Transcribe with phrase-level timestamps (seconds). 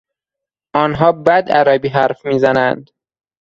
[0.75, 2.89] آنها بد عربی حرف میزنند.